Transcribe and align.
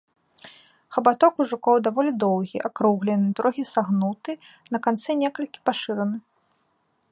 Хабаток 0.95 1.33
ў 1.41 1.51
жукоў 1.51 1.75
даволі 1.87 2.11
доўгі, 2.23 2.57
акруглены, 2.71 3.27
трохі 3.41 3.63
сагнуты, 3.73 4.31
на 4.77 4.83
канцы 4.87 5.09
некалькі 5.23 5.59
пашыраны. 5.71 6.17